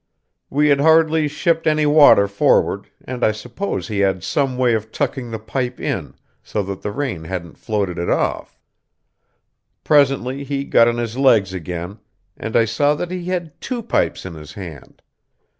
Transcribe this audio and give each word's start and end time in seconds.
We 0.49 0.69
had 0.69 0.79
hardly 0.79 1.27
shipped 1.27 1.67
any 1.67 1.85
water 1.85 2.27
forward, 2.27 2.87
and 3.05 3.23
I 3.23 3.31
suppose 3.31 3.87
he 3.87 3.99
had 3.99 4.23
some 4.23 4.57
way 4.57 4.73
of 4.73 4.91
tucking 4.91 5.29
the 5.29 5.37
pipe 5.37 5.79
in, 5.79 6.15
so 6.41 6.63
that 6.63 6.81
the 6.81 6.89
rain 6.91 7.25
hadn't 7.25 7.59
floated 7.59 7.99
it 7.99 8.09
off. 8.09 8.59
Presently 9.83 10.43
he 10.43 10.63
got 10.63 10.87
on 10.87 10.97
his 10.97 11.17
legs 11.17 11.53
again, 11.53 11.99
and 12.35 12.55
I 12.55 12.65
saw 12.65 12.95
that 12.95 13.11
he 13.11 13.25
had 13.25 13.61
two 13.61 13.83
pipes 13.83 14.25
in 14.25 14.33
his 14.33 14.53
hand. 14.53 15.03